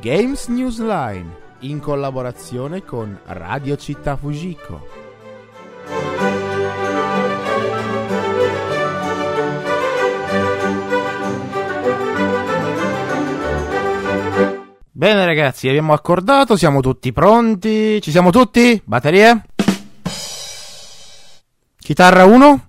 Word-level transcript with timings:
Games 0.00 0.46
Newsline 0.46 1.36
in 1.60 1.80
collaborazione 1.80 2.84
con 2.84 3.18
Radio 3.26 3.76
Città 3.76 4.16
Fujiko. 4.16 4.86
Bene 14.90 15.24
ragazzi, 15.26 15.68
abbiamo 15.68 15.92
accordato, 15.92 16.56
siamo 16.56 16.80
tutti 16.80 17.12
pronti. 17.12 18.00
Ci 18.00 18.10
siamo 18.10 18.30
tutti? 18.30 18.80
Batterie? 18.84 19.44
Chitarra 21.78 22.24
1? 22.24 22.67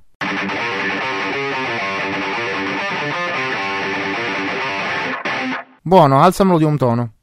Buono, 5.81 6.21
alzamelo 6.21 6.57
di 6.57 6.65
un 6.65 6.77
tono. 6.77 7.13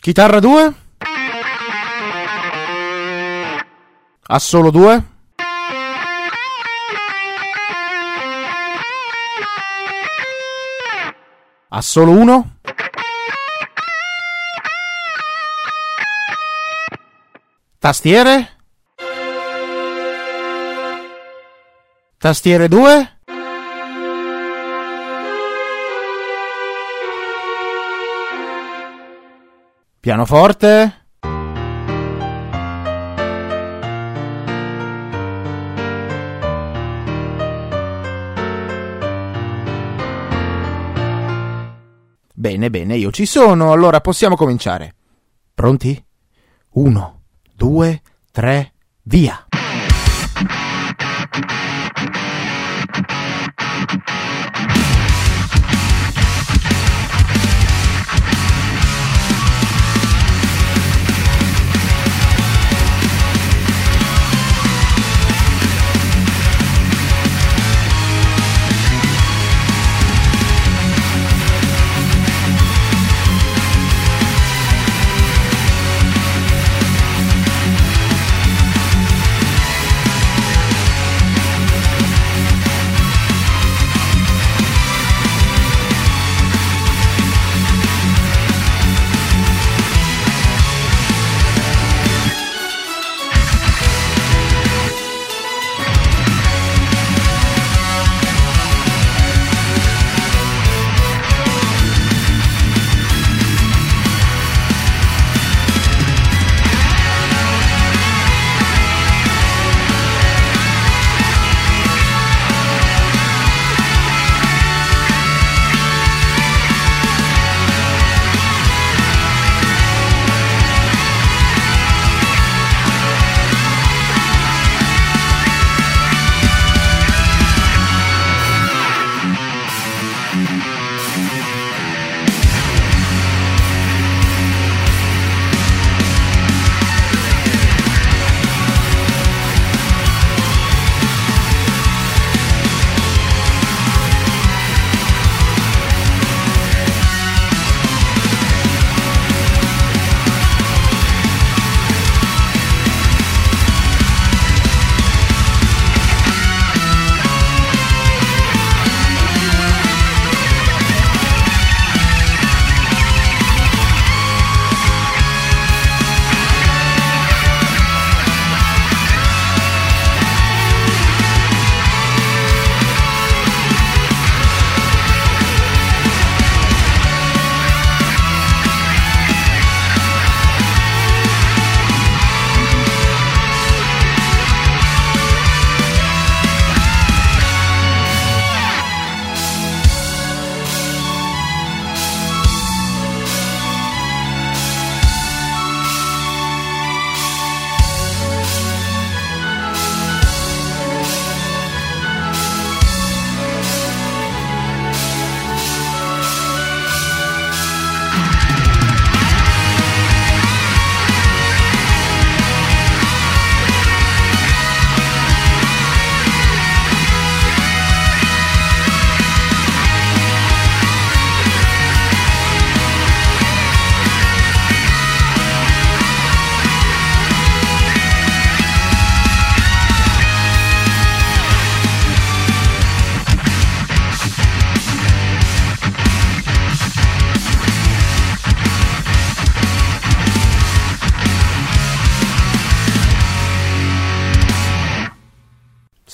Chitarra 0.00 0.40
2? 0.40 0.74
A 4.28 4.38
solo 4.40 4.70
2? 4.70 5.04
A 11.68 11.80
solo 11.80 12.10
1? 12.10 12.56
Tastiere? 17.78 18.56
Tastiere 22.18 22.66
2? 22.66 23.15
Pianoforte? 30.06 31.06
Bene, 42.32 42.70
bene, 42.70 42.96
io 42.96 43.10
ci 43.10 43.26
sono, 43.26 43.72
allora 43.72 44.00
possiamo 44.00 44.36
cominciare. 44.36 44.94
Pronti? 45.52 46.00
Uno, 46.74 47.22
due, 47.52 48.00
tre, 48.30 48.74
via! 49.02 49.45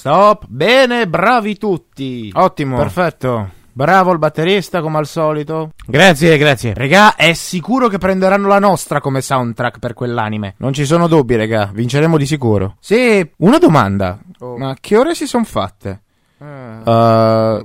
Stop. 0.02 0.46
Bene, 0.48 1.06
bravi 1.06 1.56
tutti. 1.56 2.28
Ottimo. 2.34 2.76
Perfetto. 2.76 3.50
Bravo 3.72 4.10
il 4.10 4.18
batterista 4.18 4.80
come 4.80 4.98
al 4.98 5.06
solito. 5.06 5.70
Grazie, 5.86 6.36
grazie. 6.38 6.74
Regà, 6.74 7.14
è 7.14 7.32
sicuro 7.34 7.86
che 7.86 7.98
prenderanno 7.98 8.48
la 8.48 8.58
nostra 8.58 9.00
come 9.00 9.20
soundtrack 9.20 9.78
per 9.78 9.94
quell'anime. 9.94 10.54
Non 10.56 10.72
ci 10.72 10.86
sono 10.86 11.06
dubbi, 11.06 11.36
regà. 11.36 11.70
Vinceremo 11.72 12.18
di 12.18 12.26
sicuro. 12.26 12.74
Sì, 12.80 13.24
una 13.36 13.58
domanda. 13.58 14.18
Oh. 14.40 14.58
Ma 14.58 14.74
che 14.80 14.96
ore 14.96 15.14
si 15.14 15.28
sono 15.28 15.44
fatte? 15.44 16.02
Uh, 16.38 17.62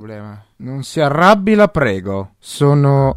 non 0.58 0.82
si 0.82 1.00
arrabbi, 1.00 1.56
la 1.56 1.66
prego. 1.66 2.34
Sono 2.38 3.16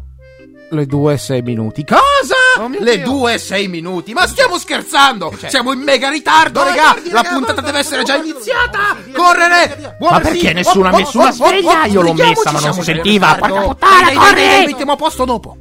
le 0.68 0.86
due 0.86 1.12
e 1.12 1.18
sei 1.18 1.42
minuti. 1.42 1.84
Cosa? 1.84 2.41
Oh 2.62 2.68
le 2.68 2.96
Dio. 2.98 3.04
due 3.04 3.34
e 3.34 3.38
sei 3.38 3.66
minuti? 3.66 4.12
Ma 4.12 4.24
stiamo 4.28 4.56
scherzando! 4.56 5.34
Cioè. 5.36 5.50
Siamo 5.50 5.72
in 5.72 5.80
mega 5.80 6.08
ritardo, 6.08 6.62
no, 6.62 6.70
regà! 6.70 6.92
Guardi, 6.92 7.10
la 7.10 7.22
puntata 7.24 7.60
deve 7.60 7.80
essere 7.80 8.04
già 8.04 8.14
iniziata! 8.14 8.96
Correre! 9.12 9.96
ma 9.98 10.20
perché 10.20 10.52
nessuno 10.52 10.88
ha 10.88 10.92
messo 10.92 11.18
una 11.18 11.32
sveglia? 11.32 11.86
Io 11.86 12.02
l'ho 12.02 12.12
messa, 12.12 12.52
ma 12.52 12.60
non 12.60 12.72
si 12.72 12.82
sentiva! 12.82 13.34
Porca 13.34 13.60
puttana, 13.62 14.12
corri! 14.12 14.66
Mettiamo 14.66 14.92
a 14.92 14.96
posto 14.96 15.24
dopo! 15.24 15.56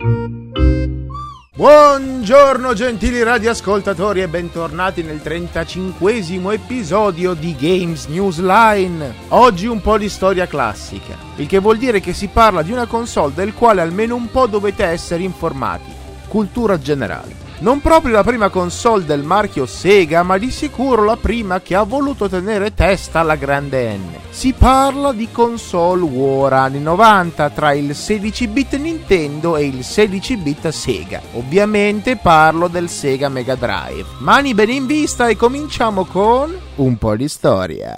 Buongiorno 1.54 2.74
gentili 2.74 3.24
radioascoltatori 3.24 4.22
e 4.22 4.28
bentornati 4.28 5.02
nel 5.02 5.22
35 5.22 6.54
episodio 6.54 7.34
di 7.34 7.56
Games 7.58 8.06
Newsline. 8.06 9.14
Oggi 9.30 9.66
un 9.66 9.82
po' 9.82 9.98
di 9.98 10.08
storia 10.08 10.46
classica, 10.48 11.18
il 11.38 11.48
che 11.48 11.60
vuol 11.60 11.78
dire 11.78 12.00
che 12.00 12.14
si 12.14 12.28
parla 12.28 12.62
di 12.62 12.72
una 12.72 12.86
console 12.86 13.34
del 13.34 13.54
quale 13.54 13.82
almeno 13.82 14.16
un 14.16 14.30
po' 14.30 14.46
dovete 14.48 14.86
essere 14.86 15.24
informati. 15.24 16.01
Cultura 16.32 16.80
generale. 16.80 17.36
Non 17.60 17.82
proprio 17.82 18.14
la 18.14 18.24
prima 18.24 18.48
console 18.48 19.04
del 19.04 19.22
marchio 19.22 19.66
Sega, 19.66 20.24
ma 20.24 20.38
di 20.38 20.50
sicuro 20.50 21.04
la 21.04 21.18
prima 21.18 21.60
che 21.60 21.76
ha 21.76 21.84
voluto 21.84 22.30
tenere 22.30 22.74
testa 22.74 23.20
alla 23.20 23.36
grande 23.36 23.98
N. 23.98 24.16
Si 24.30 24.54
parla 24.54 25.12
di 25.12 25.28
console 25.30 26.04
war 26.04 26.54
anni 26.54 26.80
90 26.80 27.50
tra 27.50 27.74
il 27.74 27.90
16-bit 27.90 28.78
Nintendo 28.78 29.58
e 29.58 29.66
il 29.66 29.80
16-bit 29.80 30.70
Sega. 30.70 31.22
Ovviamente 31.34 32.16
parlo 32.16 32.70
del 32.70 32.88
Sega 32.88 33.28
Mega 33.28 33.56
Drive. 33.56 34.06
Mani 34.20 34.54
bene 34.54 34.72
in 34.72 34.86
vista 34.86 35.28
e 35.28 35.36
cominciamo 35.36 36.06
con 36.06 36.58
un 36.76 36.98
po' 36.98 37.18
di 37.18 37.28
storia. 37.28 37.98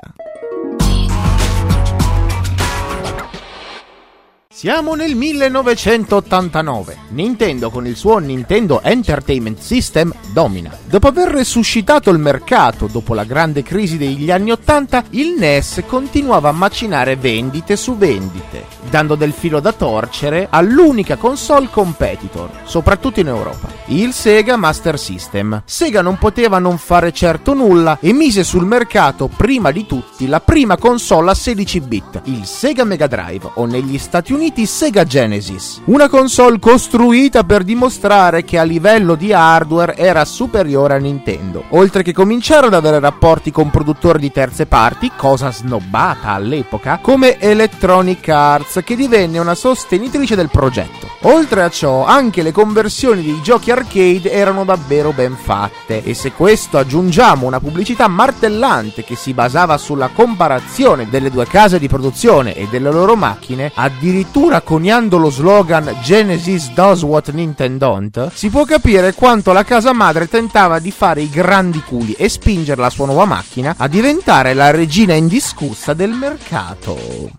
Siamo 4.64 4.96
nel 4.96 5.14
1989. 5.14 6.98
Nintendo 7.10 7.70
con 7.70 7.86
il 7.86 7.98
suo 7.98 8.20
Nintendo 8.20 8.82
Entertainment 8.82 9.60
System 9.60 10.14
domina. 10.32 10.72
Dopo 10.86 11.08
aver 11.08 11.32
resuscitato 11.32 12.10
il 12.10 12.18
mercato 12.18 12.88
dopo 12.88 13.14
la 13.14 13.26
grande 13.26 13.62
crisi 13.62 13.98
degli 13.98 14.32
anni 14.32 14.52
80, 14.52 15.04
il 15.10 15.36
NES 15.38 15.84
continuava 15.86 16.48
a 16.48 16.54
macinare 16.54 17.18
vendite 17.18 17.76
su 17.76 17.98
vendite, 17.98 18.64
dando 18.90 19.16
del 19.16 19.34
filo 19.34 19.60
da 19.60 19.74
torcere 19.74 20.48
all'unica 20.50 21.18
console 21.18 21.68
competitor, 21.70 22.50
soprattutto 22.64 23.20
in 23.20 23.28
Europa, 23.28 23.68
il 23.88 24.14
Sega 24.14 24.56
Master 24.56 24.98
System. 24.98 25.64
Sega 25.66 26.02
non 26.02 26.18
poteva 26.18 26.60
non 26.60 26.78
fare 26.78 27.12
certo 27.12 27.54
nulla 27.54 27.98
e 28.00 28.14
mise 28.14 28.46
sul 28.46 28.66
mercato 28.66 29.28
prima 29.28 29.72
di 29.72 29.86
tutti 29.86 30.26
la 30.26 30.40
prima 30.40 30.78
console 30.78 31.32
a 31.32 31.36
16 31.36 31.80
bit, 31.82 32.22
il 32.26 32.46
Sega 32.46 32.86
Mega 32.86 33.08
Drive, 33.08 33.50
o 33.56 33.66
negli 33.66 33.98
Stati 33.98 34.32
Uniti 34.32 34.52
definiti 34.54 34.66
Sega 34.66 35.04
Genesis, 35.04 35.82
una 35.86 36.08
console 36.08 36.60
costruita 36.60 37.44
per 37.44 37.64
dimostrare 37.64 38.44
che 38.44 38.60
a 38.60 38.64
livello 38.64 39.16
di 39.16 39.34
hardware 39.34 39.98
era 39.98 40.24
superiore 40.24 40.96
a 40.96 40.98
Nintendo, 40.98 41.64
oltre 41.70 42.04
che 42.04 42.14
cominciare 42.14 42.68
ad 42.68 42.74
avere 42.74 43.00
rapporti 43.00 43.52
con 43.52 43.72
produttori 43.72 44.20
di 44.20 44.32
terze 44.32 44.66
parti, 44.68 45.12
cosa 45.18 45.52
snobbata 45.52 46.30
all'epoca, 46.30 47.00
come 47.02 47.40
Electronic 47.40 48.30
Arts, 48.30 48.82
che 48.86 48.96
divenne 48.96 49.40
una 49.40 49.56
sostenitrice 49.56 50.36
del 50.36 50.50
progetto. 50.50 51.10
Oltre 51.22 51.64
a 51.64 51.70
ciò, 51.70 52.06
anche 52.06 52.44
le 52.44 52.52
conversioni 52.52 53.24
dei 53.24 53.42
giochi 53.42 53.72
arcade 53.72 54.32
erano 54.32 54.64
davvero 54.64 55.12
ben 55.12 55.36
fatte, 55.36 56.04
e 56.04 56.14
se 56.14 56.32
questo 56.34 56.78
aggiungiamo 56.78 57.46
una 57.48 57.60
pubblicità 57.60 58.08
martellante 58.08 59.04
che 59.04 59.16
si 59.16 59.34
basava 59.34 59.78
sulla 59.78 60.10
comparazione 60.10 61.10
delle 61.10 61.32
due 61.32 61.46
case 61.48 61.80
di 61.80 61.88
produzione 61.88 62.54
e 62.54 62.68
delle 62.70 62.92
loro 62.92 63.16
macchine, 63.16 63.72
addirittura 63.74 64.43
addirittura 64.44 64.62
coniando 64.62 65.18
lo 65.18 65.30
slogan 65.30 65.96
Genesis 66.02 66.72
does 66.74 67.02
what 67.04 67.30
Nintendo 67.32 67.72
don't, 67.94 68.32
si 68.34 68.50
può 68.50 68.66
capire 68.66 69.14
quanto 69.14 69.54
la 69.54 69.64
casa 69.64 69.94
madre 69.94 70.28
tentava 70.28 70.80
di 70.80 70.92
fare 70.92 71.22
i 71.22 71.30
grandi 71.30 71.82
culi 71.82 72.14
e 72.14 72.28
spingere 72.28 72.82
la 72.82 72.90
sua 72.90 73.06
nuova 73.06 73.26
macchina 73.26 73.76
a 73.78 73.88
diventare 73.88 74.54
la 74.54 74.72
regina 74.72 75.14
indiscussa 75.14 75.94
del 75.94 76.12
mercato. 76.12 77.32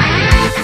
Thank. 0.00 0.58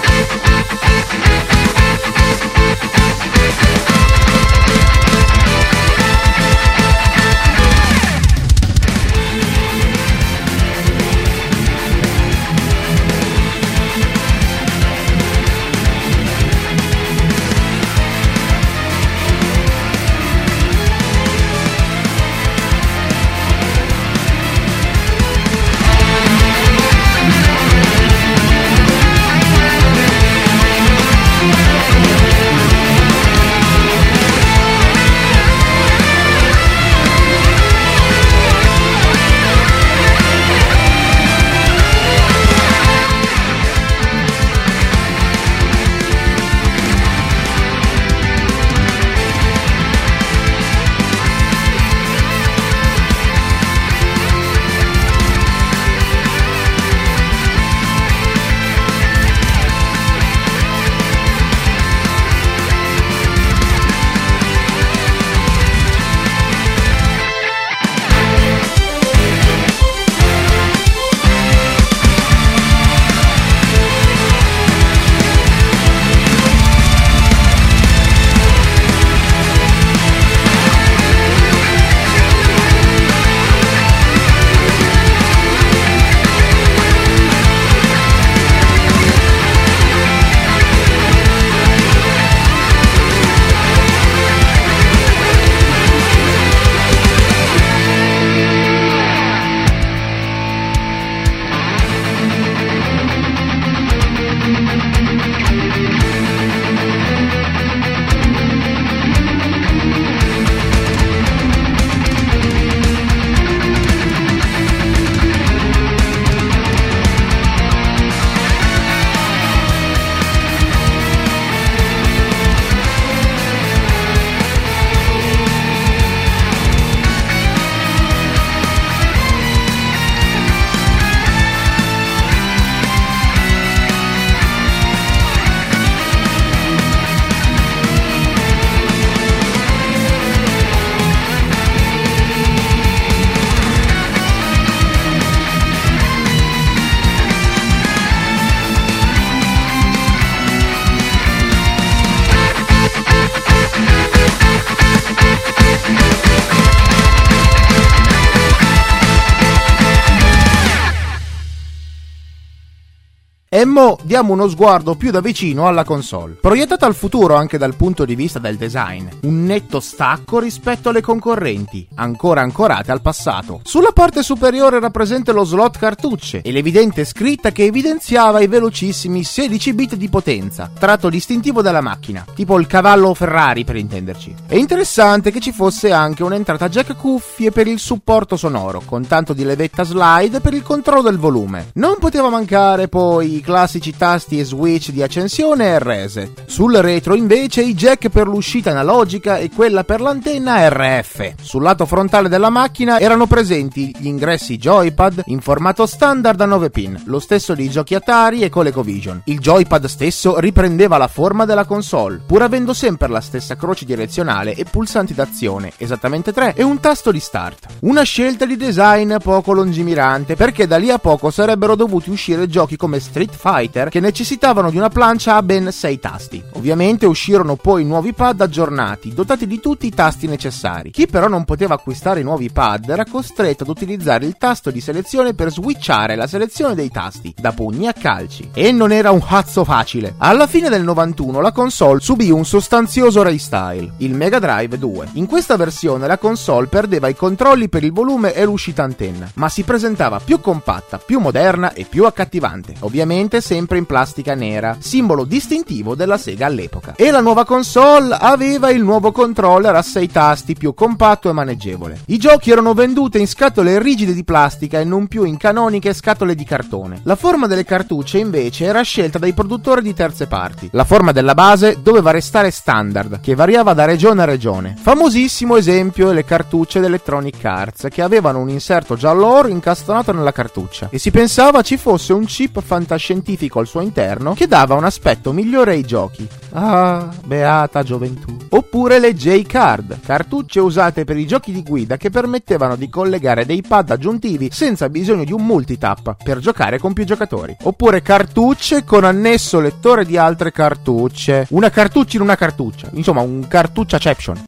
Mo 163.75 163.94
diamo 164.05 164.33
uno 164.33 164.47
sguardo 164.47 164.93
più 164.95 165.09
da 165.09 165.19
vicino 165.19 165.67
alla 165.67 165.83
console. 165.83 166.37
Proiettata 166.39 166.85
al 166.85 166.93
futuro 166.93 167.35
anche 167.35 167.57
dal 167.57 167.75
punto 167.75 168.05
di 168.05 168.15
vista 168.15 168.37
del 168.37 168.55
design, 168.55 169.07
un 169.23 169.43
netto 169.43 169.79
stacco 169.79 170.39
rispetto 170.39 170.89
alle 170.89 171.01
concorrenti, 171.01 171.87
ancora 171.95 172.41
ancorate 172.41 172.91
al 172.91 173.01
passato. 173.01 173.61
Sulla 173.63 173.91
parte 173.91 174.21
superiore 174.21 174.77
era 174.77 174.91
presente 174.91 175.31
lo 175.31 175.43
slot 175.43 175.79
cartucce 175.79 176.41
e 176.41 176.51
l'evidente 176.51 177.03
scritta 177.03 177.51
che 177.51 177.65
evidenziava 177.65 178.41
i 178.41 178.47
velocissimi 178.47 179.23
16 179.23 179.73
bit 179.73 179.95
di 179.95 180.07
potenza, 180.07 180.69
tratto 180.77 181.09
distintivo 181.09 181.63
della 181.63 181.81
macchina, 181.81 182.23
tipo 182.35 182.59
il 182.59 182.67
cavallo 182.67 183.13
Ferrari 183.15 183.63
per 183.63 183.75
intenderci. 183.75 184.35
È 184.47 184.55
interessante 184.55 185.31
che 185.31 185.39
ci 185.39 185.51
fosse 185.51 185.91
anche 185.91 186.23
un'entrata 186.23 186.69
jack 186.69 186.95
cuffie 186.95 187.51
per 187.51 187.65
il 187.67 187.79
supporto 187.79 188.37
sonoro, 188.37 188.83
con 188.85 189.07
tanto 189.07 189.33
di 189.33 189.43
levetta 189.43 189.83
slide 189.83 190.41
per 190.41 190.53
il 190.53 190.61
controllo 190.61 191.01
del 191.01 191.17
volume. 191.17 191.71
Non 191.73 191.95
poteva 191.99 192.29
mancare 192.29 192.87
poi 192.87 193.37
i 193.37 193.41
classici 193.41 193.93
tasti 193.97 194.39
e 194.39 194.43
switch 194.43 194.91
di 194.91 195.01
accensione 195.01 195.65
e 195.67 195.79
reset. 195.79 196.43
Sul 196.45 196.75
retro 196.75 197.15
invece 197.15 197.61
i 197.61 197.73
jack 197.73 198.09
per 198.09 198.27
l'uscita 198.27 198.71
analogica 198.71 199.37
e 199.37 199.49
quella 199.49 199.83
per 199.83 200.01
l'antenna 200.01 200.67
RF. 200.69 201.33
Sul 201.41 201.63
lato 201.63 201.85
frontale 201.85 202.29
della 202.29 202.49
macchina 202.49 202.99
erano 202.99 203.27
presenti 203.27 203.95
gli 203.97 204.07
ingressi 204.07 204.57
joypad 204.57 205.23
in 205.25 205.41
formato 205.41 205.85
standard 205.85 206.39
a 206.41 206.45
9 206.45 206.69
pin, 206.69 207.01
lo 207.05 207.19
stesso 207.19 207.53
di 207.53 207.69
giochi 207.69 207.95
Atari 207.95 208.41
e 208.41 208.49
ColecoVision. 208.49 209.21
Il 209.25 209.39
joypad 209.39 209.85
stesso 209.85 210.39
riprendeva 210.39 210.97
la 210.97 211.07
forma 211.07 211.45
della 211.45 211.65
console, 211.65 212.21
pur 212.25 212.41
avendo 212.41 212.73
sempre 212.73 213.07
la 213.07 213.21
stessa 213.21 213.55
croce 213.55 213.85
direzionale 213.85 214.53
e 214.53 214.65
pulsanti 214.65 215.13
d'azione, 215.13 215.71
esattamente 215.77 216.31
3, 216.31 216.53
e 216.55 216.63
un 216.63 216.79
tasto 216.79 217.11
di 217.11 217.19
start. 217.19 217.67
Una 217.81 218.03
scelta 218.03 218.45
di 218.45 218.57
design 218.57 219.15
poco 219.17 219.53
lungimirante, 219.53 220.35
perché 220.35 220.67
da 220.67 220.77
lì 220.77 220.89
a 220.89 220.99
poco 220.99 221.31
sarebbero 221.31 221.75
dovuti 221.75 222.09
uscire 222.09 222.47
giochi 222.47 222.75
come 222.75 222.99
Street 222.99 223.33
Fighter 223.35 223.84
che 223.89 223.99
necessitavano 223.99 224.69
di 224.69 224.77
una 224.77 224.89
plancia 224.89 225.35
a 225.35 225.43
ben 225.43 225.71
6 225.71 225.99
tasti. 225.99 226.43
Ovviamente 226.53 227.05
uscirono 227.05 227.55
poi 227.55 227.83
nuovi 227.85 228.13
pad 228.13 228.41
aggiornati, 228.41 229.13
dotati 229.13 229.47
di 229.47 229.59
tutti 229.59 229.87
i 229.87 229.91
tasti 229.91 230.27
necessari. 230.27 230.91
Chi 230.91 231.07
però 231.07 231.27
non 231.27 231.45
poteva 231.45 231.75
acquistare 231.75 232.19
i 232.19 232.23
nuovi 232.23 232.51
pad 232.51 232.89
era 232.89 233.05
costretto 233.05 233.63
ad 233.63 233.69
utilizzare 233.69 234.25
il 234.25 234.37
tasto 234.37 234.71
di 234.71 234.81
selezione 234.81 235.33
per 235.33 235.51
switchare 235.51 236.15
la 236.15 236.27
selezione 236.27 236.75
dei 236.75 236.89
tasti, 236.89 237.33
da 237.37 237.51
pugni 237.51 237.87
a 237.87 237.93
calci. 237.93 238.49
E 238.53 238.71
non 238.71 238.91
era 238.91 239.11
un 239.11 239.23
cazzo 239.23 239.63
facile. 239.63 240.15
Alla 240.17 240.47
fine 240.47 240.69
del 240.69 240.83
91 240.83 241.41
la 241.41 241.51
console 241.51 241.99
subì 241.99 242.31
un 242.31 242.45
sostanzioso 242.45 243.21
restyle, 243.23 243.93
il 243.97 244.13
Mega 244.13 244.39
Drive 244.39 244.77
2. 244.77 245.09
In 245.13 245.25
questa 245.25 245.55
versione 245.55 246.07
la 246.07 246.17
console 246.17 246.67
perdeva 246.67 247.07
i 247.07 247.15
controlli 247.15 247.69
per 247.69 247.83
il 247.83 247.91
volume 247.91 248.33
e 248.33 248.45
l'uscita 248.45 248.83
antenna, 248.83 249.29
ma 249.35 249.49
si 249.49 249.63
presentava 249.63 250.19
più 250.19 250.39
compatta, 250.39 250.97
più 250.97 251.19
moderna 251.19 251.73
e 251.73 251.85
più 251.85 252.05
accattivante. 252.05 252.75
Ovviamente 252.79 253.41
sempre 253.41 253.74
in 253.77 253.85
plastica 253.85 254.35
nera, 254.35 254.77
simbolo 254.79 255.23
distintivo 255.23 255.95
della 255.95 256.17
Sega 256.17 256.45
all'epoca. 256.45 256.93
E 256.95 257.11
la 257.11 257.21
nuova 257.21 257.45
console 257.45 258.15
aveva 258.19 258.69
il 258.69 258.83
nuovo 258.83 259.11
controller 259.11 259.75
a 259.75 259.81
6 259.81 260.07
tasti 260.09 260.53
più 260.55 260.73
compatto 260.73 261.29
e 261.29 261.33
maneggevole. 261.33 262.01
I 262.07 262.17
giochi 262.17 262.51
erano 262.51 262.73
venduti 262.73 263.19
in 263.19 263.27
scatole 263.27 263.81
rigide 263.81 264.13
di 264.13 264.23
plastica 264.23 264.79
e 264.79 264.83
non 264.83 265.07
più 265.07 265.23
in 265.23 265.37
canoniche 265.37 265.93
scatole 265.93 266.35
di 266.35 266.43
cartone. 266.43 267.01
La 267.03 267.15
forma 267.15 267.47
delle 267.47 267.65
cartucce 267.65 268.17
invece 268.17 268.65
era 268.65 268.81
scelta 268.81 269.19
dai 269.19 269.33
produttori 269.33 269.81
di 269.81 269.93
terze 269.93 270.27
parti. 270.27 270.69
La 270.71 270.83
forma 270.83 271.11
della 271.11 271.33
base 271.33 271.77
doveva 271.81 272.11
restare 272.11 272.51
standard, 272.51 273.19
che 273.21 273.35
variava 273.35 273.73
da 273.73 273.85
regione 273.85 274.21
a 274.21 274.25
regione. 274.25 274.75
Famosissimo 274.79 275.57
esempio 275.57 276.11
le 276.11 276.25
cartucce 276.25 276.79
d'Electronic 276.79 277.43
Arts, 277.43 277.87
che 277.89 278.01
avevano 278.01 278.39
un 278.39 278.49
inserto 278.49 278.95
giallo 278.95 279.27
oro 279.27 279.47
incastonato 279.47 280.11
nella 280.11 280.31
cartuccia 280.31 280.87
e 280.91 280.99
si 280.99 281.11
pensava 281.11 281.61
ci 281.61 281.77
fosse 281.77 282.13
un 282.13 282.25
chip 282.25 282.61
fantascientifico 282.61 283.59
al 283.65 283.67
suo 283.67 283.81
interno 283.81 284.33
che 284.33 284.47
dava 284.47 284.75
un 284.75 284.85
aspetto 284.85 285.33
migliore 285.33 285.71
ai 285.71 285.83
giochi. 285.83 286.27
Ah, 286.53 287.09
beata 287.25 287.83
gioventù. 287.83 288.37
Oppure 288.49 288.99
le 288.99 289.13
J-Card, 289.13 289.99
cartucce 290.05 290.59
usate 290.59 291.03
per 291.03 291.17
i 291.17 291.27
giochi 291.27 291.51
di 291.51 291.63
guida 291.63 291.97
che 291.97 292.09
permettevano 292.09 292.75
di 292.75 292.87
collegare 292.87 293.45
dei 293.45 293.61
pad 293.61 293.89
aggiuntivi 293.89 294.49
senza 294.51 294.87
bisogno 294.87 295.25
di 295.25 295.33
un 295.33 295.45
multitap 295.45 296.15
per 296.23 296.39
giocare 296.39 296.77
con 296.77 296.93
più 296.93 297.03
giocatori. 297.03 297.57
Oppure 297.63 298.01
cartucce 298.01 298.83
con 298.85 299.03
annesso 299.03 299.59
lettore 299.59 300.05
di 300.05 300.15
altre 300.15 300.51
cartucce. 300.51 301.47
Una 301.49 301.69
cartuccia 301.69 302.17
in 302.17 302.23
una 302.23 302.35
cartuccia, 302.35 302.89
insomma 302.93 303.21
un 303.21 303.45
cartucciaception. 303.47 304.43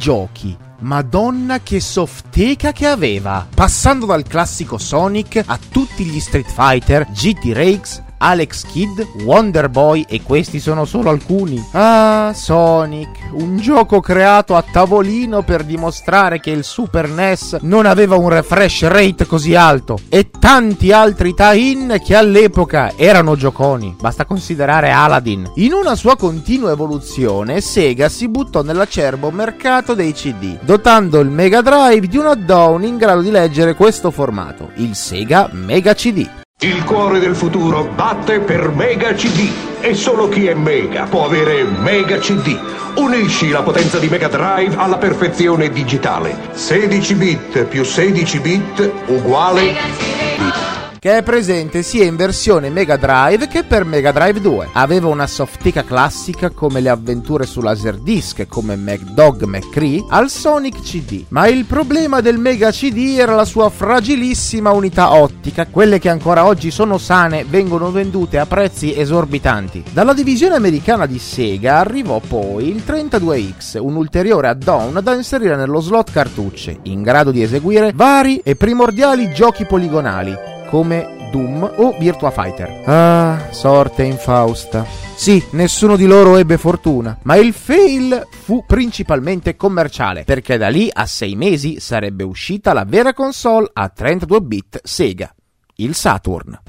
Giochi 0.00 0.56
Madonna 0.80 1.60
che 1.60 1.78
softeca 1.78 2.72
che 2.72 2.86
aveva! 2.86 3.46
Passando 3.54 4.06
dal 4.06 4.22
classico 4.22 4.78
Sonic 4.78 5.42
a 5.44 5.58
tutti 5.70 6.04
gli 6.04 6.18
Street 6.18 6.50
Fighter, 6.50 7.06
GT 7.10 7.52
Rakes, 7.52 8.02
Alex 8.22 8.66
Kidd, 8.66 9.00
Wonder 9.24 9.68
Boy 9.68 10.04
e 10.08 10.22
questi 10.22 10.60
sono 10.60 10.84
solo 10.84 11.10
alcuni. 11.10 11.62
Ah, 11.72 12.32
Sonic, 12.34 13.30
un 13.32 13.58
gioco 13.58 14.00
creato 14.00 14.56
a 14.56 14.62
tavolino 14.62 15.42
per 15.42 15.64
dimostrare 15.64 16.38
che 16.40 16.50
il 16.50 16.64
Super 16.64 17.08
NES 17.08 17.58
non 17.62 17.86
aveva 17.86 18.16
un 18.16 18.28
refresh 18.28 18.86
rate 18.88 19.26
così 19.26 19.54
alto 19.54 19.98
e 20.08 20.30
tanti 20.38 20.92
altri 20.92 21.34
tie-in 21.34 22.00
che 22.04 22.14
all'epoca 22.14 22.92
erano 22.96 23.36
gioconi. 23.36 23.96
Basta 23.98 24.26
considerare 24.26 24.90
Aladdin. 24.90 25.52
In 25.54 25.72
una 25.72 25.94
sua 25.94 26.16
continua 26.16 26.72
evoluzione, 26.72 27.60
Sega 27.60 28.08
si 28.08 28.28
buttò 28.28 28.62
nell'acerbo 28.62 29.30
mercato 29.30 29.94
dei 29.94 30.12
CD, 30.12 30.58
dotando 30.60 31.20
il 31.20 31.30
Mega 31.30 31.62
Drive 31.62 32.06
di 32.06 32.18
un 32.18 32.26
add-on 32.26 32.84
in 32.84 32.98
grado 32.98 33.22
di 33.22 33.30
leggere 33.30 33.74
questo 33.74 34.10
formato, 34.10 34.70
il 34.76 34.94
Sega 34.94 35.48
Mega 35.52 35.94
CD. 35.94 36.39
Il 36.62 36.84
cuore 36.84 37.20
del 37.20 37.34
futuro 37.34 37.84
batte 37.84 38.40
per 38.40 38.68
Mega 38.68 39.14
CD 39.14 39.50
e 39.80 39.94
solo 39.94 40.28
chi 40.28 40.46
è 40.46 40.52
Mega 40.52 41.04
può 41.04 41.24
avere 41.24 41.64
Mega 41.64 42.18
CD. 42.18 42.54
Unisci 42.96 43.48
la 43.48 43.62
potenza 43.62 43.98
di 43.98 44.08
Mega 44.08 44.28
Drive 44.28 44.76
alla 44.76 44.98
perfezione 44.98 45.70
digitale. 45.70 46.50
16 46.52 47.14
bit 47.14 47.64
più 47.64 47.82
16 47.82 48.40
bit 48.40 48.92
uguale... 49.06 49.62
Mega 49.62 49.80
CD 49.96 50.79
che 51.00 51.16
è 51.16 51.22
presente 51.22 51.82
sia 51.82 52.04
in 52.04 52.14
versione 52.14 52.68
Mega 52.68 52.96
Drive 52.96 53.48
che 53.48 53.64
per 53.64 53.86
Mega 53.86 54.12
Drive 54.12 54.38
2. 54.38 54.68
Aveva 54.74 55.08
una 55.08 55.26
softica 55.26 55.82
classica 55.82 56.50
come 56.50 56.82
le 56.82 56.90
avventure 56.90 57.46
su 57.46 57.62
Laserdisc 57.62 58.46
come 58.46 58.76
MacDog 58.76 59.44
McCree 59.44 60.04
al 60.10 60.28
Sonic 60.28 60.82
CD, 60.82 61.24
ma 61.28 61.46
il 61.46 61.64
problema 61.64 62.20
del 62.20 62.36
Mega 62.36 62.70
CD 62.70 63.16
era 63.18 63.34
la 63.34 63.46
sua 63.46 63.70
fragilissima 63.70 64.72
unità 64.72 65.14
ottica, 65.14 65.66
quelle 65.68 65.98
che 65.98 66.10
ancora 66.10 66.44
oggi 66.44 66.70
sono 66.70 66.98
sane 66.98 67.46
vengono 67.48 67.90
vendute 67.90 68.38
a 68.38 68.44
prezzi 68.44 68.94
esorbitanti. 68.94 69.84
Dalla 69.92 70.12
divisione 70.12 70.56
americana 70.56 71.06
di 71.06 71.18
Sega 71.18 71.78
arrivò 71.78 72.20
poi 72.20 72.68
il 72.68 72.82
32X, 72.86 73.78
un 73.80 73.96
ulteriore 73.96 74.48
add-on 74.48 75.00
da 75.02 75.14
inserire 75.14 75.56
nello 75.56 75.80
slot 75.80 76.12
cartucce, 76.12 76.80
in 76.82 77.00
grado 77.00 77.30
di 77.30 77.42
eseguire 77.42 77.92
vari 77.94 78.42
e 78.44 78.54
primordiali 78.54 79.32
giochi 79.32 79.64
poligonali 79.64 80.49
come 80.70 81.28
Doom 81.30 81.70
o 81.76 81.96
Virtua 81.98 82.30
Fighter. 82.30 82.82
Ah, 82.86 83.48
sorte 83.50 84.04
infausta. 84.04 84.86
Sì, 85.14 85.44
nessuno 85.50 85.96
di 85.96 86.06
loro 86.06 86.36
ebbe 86.36 86.56
fortuna, 86.56 87.18
ma 87.24 87.36
il 87.36 87.52
fail 87.52 88.26
fu 88.30 88.64
principalmente 88.66 89.54
commerciale, 89.54 90.24
perché 90.24 90.56
da 90.56 90.68
lì 90.68 90.88
a 90.90 91.04
sei 91.04 91.36
mesi 91.36 91.78
sarebbe 91.78 92.24
uscita 92.24 92.72
la 92.72 92.84
vera 92.86 93.12
console 93.12 93.68
a 93.72 93.88
32 93.88 94.40
bit 94.40 94.80
Sega 94.82 95.34
il 95.82 95.94
Saturn. 95.94 96.60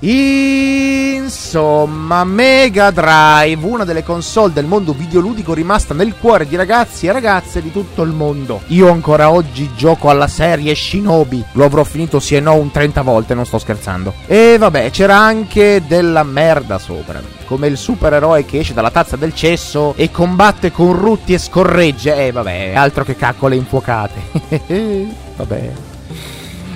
Insomma, 1.21 2.23
Mega 2.23 2.91
Drive, 2.91 3.65
una 3.65 3.83
delle 3.83 4.03
console 4.03 4.53
del 4.53 4.65
mondo 4.65 4.93
videoludico 4.93 5.53
rimasta 5.53 5.93
nel 5.93 6.15
cuore 6.19 6.47
di 6.47 6.55
ragazzi 6.55 7.07
e 7.07 7.11
ragazze 7.11 7.61
di 7.61 7.71
tutto 7.71 8.01
il 8.03 8.11
mondo. 8.11 8.61
Io 8.67 8.89
ancora 8.89 9.31
oggi 9.31 9.69
gioco 9.75 10.09
alla 10.09 10.27
serie 10.27 10.75
Shinobi, 10.75 11.43
lo 11.53 11.65
avrò 11.65 11.83
finito 11.83 12.19
sì 12.19 12.35
e 12.35 12.39
no 12.39 12.55
un 12.55 12.71
30 12.71 13.01
volte, 13.01 13.33
non 13.33 13.45
sto 13.45 13.59
scherzando. 13.59 14.13
E 14.25 14.57
vabbè, 14.57 14.89
c'era 14.91 15.17
anche 15.17 15.83
della 15.85 16.23
merda 16.23 16.77
sopra, 16.79 17.21
come 17.45 17.67
il 17.67 17.77
supereroe 17.77 18.45
che 18.45 18.59
esce 18.59 18.73
dalla 18.73 18.91
tazza 18.91 19.15
del 19.15 19.33
cesso 19.33 19.93
e 19.95 20.11
combatte 20.11 20.71
con 20.71 20.93
rutti 20.93 21.33
e 21.33 21.37
scorregge. 21.37 22.15
E 22.15 22.27
eh, 22.27 22.31
vabbè, 22.31 22.73
altro 22.75 23.03
che 23.03 23.15
caccole 23.15 23.55
infuocate. 23.55 24.19
vabbè. 25.35 25.90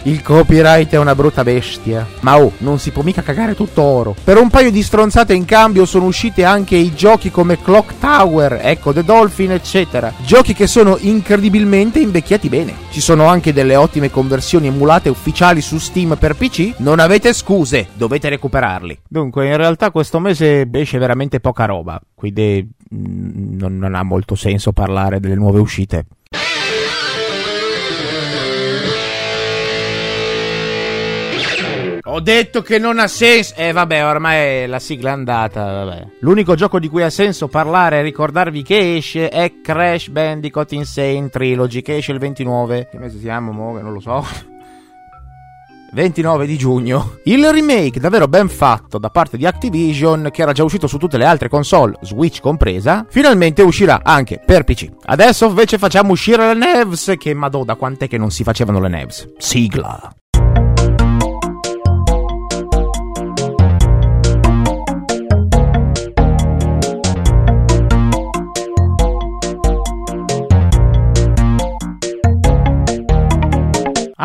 Il 0.08 0.22
copyright 0.22 0.92
è 0.92 1.00
una 1.00 1.16
brutta 1.16 1.44
bestia. 1.44 2.06
Ma 2.20 2.38
oh, 2.38 2.52
non 2.60 2.78
si 2.78 2.92
può 2.92 3.02
mica 3.02 3.24
cagare 3.24 3.56
tutto 3.56 3.82
oro. 3.82 4.16
Per 4.24 4.38
un 4.38 4.52
paio 4.52 4.70
di 4.70 4.84
stronzate 4.84 5.34
in 5.34 5.46
cambio 5.46 5.88
sono 5.88 6.06
usciti 6.06 6.44
anche 6.44 6.76
i 6.76 6.94
giochi 6.94 7.32
come 7.32 7.60
Clock 7.60 7.98
Tower, 7.98 8.60
ecco 8.62 8.94
The 8.94 9.04
Dolphin, 9.04 9.54
eccetera. 9.54 10.14
Giochi 10.24 10.54
che 10.54 10.68
sono 10.68 10.98
incredibilmente 11.00 12.00
invecchiati 12.00 12.50
bene. 12.50 12.76
Ci 12.92 13.02
sono 13.02 13.26
anche 13.26 13.52
delle 13.52 13.76
ottime 13.76 14.12
conversioni 14.12 14.68
emulate 14.68 15.10
ufficiali 15.10 15.60
su 15.62 15.80
Steam 15.80 16.16
per 16.20 16.36
PC. 16.36 16.76
Non 16.78 17.00
avete 17.00 17.34
scuse, 17.34 17.88
dovete 17.94 18.30
recuperarli. 18.30 19.00
Dunque, 19.08 19.48
in 19.48 19.58
realtà 19.58 19.90
questo 19.90 20.20
mese 20.20 20.70
esce 20.72 21.00
veramente 21.00 21.40
poca 21.40 21.66
roba. 21.66 22.00
Quindi 22.14 22.62
mm, 22.94 23.58
non, 23.58 23.80
non 23.80 23.96
ha 23.96 24.04
molto 24.04 24.36
senso 24.36 24.72
parlare 24.72 25.20
delle 25.20 25.34
nuove 25.34 25.60
uscite. 25.60 26.06
Ho 32.16 32.22
detto 32.22 32.62
che 32.62 32.80
non 32.80 32.98
ha 32.98 33.08
senso. 33.08 33.56
Eh, 33.58 33.74
vabbè, 33.74 34.06
ormai 34.06 34.68
la 34.68 34.80
sigla 34.80 35.10
è 35.10 35.12
andata. 35.12 35.84
Vabbè. 35.84 36.08
L'unico 36.22 36.56
gioco 36.56 36.80
di 36.80 36.88
cui 36.88 37.04
ha 37.04 37.10
senso 37.10 37.50
parlare 37.50 38.00
e 38.00 38.02
ricordarvi 38.04 38.64
che 38.64 38.96
esce 38.96 39.28
è 39.28 39.60
Crash 39.62 40.08
Bandicoot 40.08 40.72
Insane 40.72 41.28
Trilogy, 41.28 41.82
che 41.82 41.98
esce 41.98 42.14
il 42.14 42.20
29. 42.20 42.88
Che 42.90 42.98
mese 43.00 43.20
siamo, 43.20 43.52
mo? 43.52 43.76
Che 43.76 43.82
non 43.82 43.92
lo 43.92 44.00
so. 44.00 44.26
29 45.92 46.46
di 46.46 46.58
giugno. 46.58 47.18
Il 47.26 47.46
remake 47.52 48.00
davvero 48.00 48.30
ben 48.30 48.48
fatto 48.48 48.98
da 48.98 49.10
parte 49.10 49.36
di 49.36 49.46
Activision, 49.46 50.30
che 50.32 50.42
era 50.42 50.54
già 50.54 50.64
uscito 50.64 50.88
su 50.88 50.98
tutte 50.98 51.18
le 51.18 51.26
altre 51.26 51.50
console, 51.50 51.98
Switch 52.00 52.40
compresa, 52.40 53.06
finalmente 53.10 53.62
uscirà 53.62 54.00
anche 54.02 54.40
per 54.40 54.64
PC. 54.64 54.90
Adesso 55.04 55.48
invece 55.48 55.78
facciamo 55.78 56.14
uscire 56.14 56.54
le 56.54 56.66
Nevs, 56.66 57.16
che 57.18 57.34
madò 57.34 57.66
da 57.66 57.76
quant'è 57.76 58.08
che 58.08 58.18
non 58.18 58.32
si 58.32 58.46
facevano 58.46 58.80
le 58.80 58.88
Nevs. 58.88 59.34
Sigla. 59.38 60.16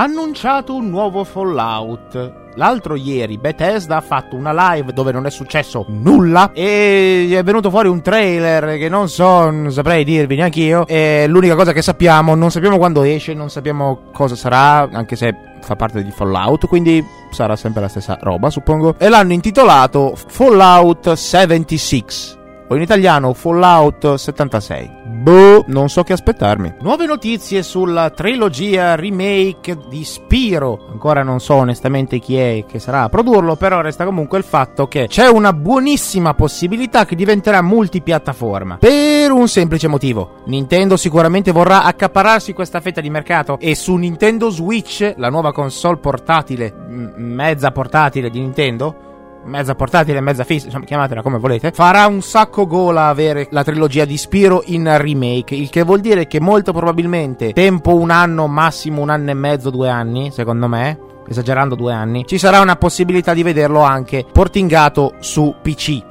Annunciato 0.02 0.74
un 0.74 0.88
nuovo 0.88 1.24
Fallout. 1.24 2.38
L'altro 2.54 2.96
ieri 2.96 3.38
Bethesda 3.38 3.98
ha 3.98 4.00
fatto 4.00 4.34
una 4.34 4.52
live 4.52 4.92
dove 4.92 5.12
non 5.12 5.24
è 5.24 5.30
successo 5.30 5.84
nulla 5.88 6.50
e 6.52 7.28
è 7.30 7.42
venuto 7.44 7.70
fuori 7.70 7.88
un 7.88 8.02
trailer 8.02 8.76
che 8.76 8.88
non 8.88 9.08
so, 9.08 9.50
non 9.50 9.70
saprei 9.70 10.02
dirvi 10.04 10.36
neanche 10.36 10.60
io. 10.60 10.86
E 10.86 11.26
l'unica 11.28 11.54
cosa 11.54 11.72
che 11.72 11.82
sappiamo, 11.82 12.34
non 12.34 12.50
sappiamo 12.50 12.78
quando 12.78 13.02
esce, 13.02 13.34
non 13.34 13.50
sappiamo 13.50 14.00
cosa 14.12 14.34
sarà, 14.34 14.88
anche 14.90 15.16
se 15.16 15.34
fa 15.60 15.76
parte 15.76 16.02
di 16.02 16.10
Fallout, 16.10 16.66
quindi 16.66 17.04
sarà 17.30 17.54
sempre 17.54 17.82
la 17.82 17.88
stessa 17.88 18.18
roba, 18.20 18.50
suppongo. 18.50 18.96
E 18.98 19.08
l'hanno 19.08 19.32
intitolato 19.32 20.14
Fallout 20.16 21.12
76 21.12 22.39
o 22.72 22.76
in 22.76 22.82
italiano 22.82 23.34
Fallout 23.34 24.14
76. 24.14 24.98
Boh, 25.20 25.64
non 25.66 25.88
so 25.88 26.02
che 26.04 26.12
aspettarmi. 26.12 26.76
Nuove 26.80 27.04
notizie 27.04 27.62
sulla 27.62 28.10
trilogia 28.10 28.94
remake 28.94 29.76
di 29.88 30.04
Spiro. 30.04 30.86
Ancora 30.90 31.22
non 31.22 31.40
so 31.40 31.54
onestamente 31.54 32.20
chi 32.20 32.36
è 32.36 32.64
che 32.66 32.78
sarà 32.78 33.02
a 33.02 33.08
produrlo, 33.08 33.56
però 33.56 33.80
resta 33.80 34.04
comunque 34.04 34.38
il 34.38 34.44
fatto 34.44 34.86
che 34.86 35.08
c'è 35.08 35.28
una 35.28 35.52
buonissima 35.52 36.34
possibilità 36.34 37.04
che 37.04 37.16
diventerà 37.16 37.60
multipiattaforma. 37.60 38.78
Per 38.78 39.30
un 39.32 39.48
semplice 39.48 39.88
motivo. 39.88 40.36
Nintendo 40.46 40.96
sicuramente 40.96 41.50
vorrà 41.50 41.82
accapararsi 41.82 42.52
questa 42.52 42.80
fetta 42.80 43.00
di 43.00 43.10
mercato 43.10 43.58
e 43.58 43.74
su 43.74 43.96
Nintendo 43.96 44.48
Switch, 44.48 45.14
la 45.16 45.28
nuova 45.28 45.52
console 45.52 45.98
portatile, 45.98 46.72
mezza 47.16 47.72
portatile 47.72 48.30
di 48.30 48.40
Nintendo, 48.40 49.08
mezza 49.44 49.74
portatile, 49.74 50.20
mezza 50.20 50.44
fissa, 50.44 50.66
insomma, 50.66 50.84
chiamatela 50.84 51.22
come 51.22 51.38
volete, 51.38 51.72
farà 51.72 52.06
un 52.06 52.22
sacco 52.22 52.66
gola 52.66 53.06
avere 53.06 53.48
la 53.50 53.64
trilogia 53.64 54.04
di 54.04 54.16
Spiro 54.16 54.62
in 54.66 54.96
remake, 54.98 55.54
il 55.54 55.70
che 55.70 55.82
vuol 55.82 56.00
dire 56.00 56.26
che 56.26 56.40
molto 56.40 56.72
probabilmente 56.72 57.52
tempo 57.52 57.94
un 57.96 58.10
anno, 58.10 58.46
massimo 58.46 59.00
un 59.02 59.10
anno 59.10 59.30
e 59.30 59.34
mezzo, 59.34 59.70
due 59.70 59.88
anni, 59.88 60.30
secondo 60.30 60.68
me, 60.68 60.98
esagerando 61.28 61.74
due 61.74 61.92
anni, 61.92 62.26
ci 62.26 62.38
sarà 62.38 62.60
una 62.60 62.76
possibilità 62.76 63.34
di 63.34 63.42
vederlo 63.42 63.80
anche 63.80 64.24
portingato 64.30 65.14
su 65.20 65.54
PC. 65.62 66.09